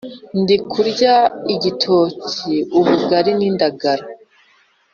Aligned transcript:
Ndikurya 0.41 1.15
igitoki 1.53 2.53
ubugari 2.79 3.31
n’indagara 3.39 4.05